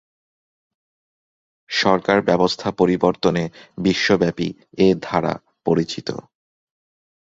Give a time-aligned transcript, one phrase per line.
[1.69, 3.43] সরকার ব্যবস্থা পরিবর্তনে
[3.77, 4.47] বিশ্বব্যাপী
[4.77, 5.33] এ ধারা
[5.65, 6.09] পরিচিত।